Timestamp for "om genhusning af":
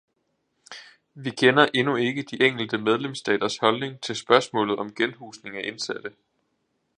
4.79-5.61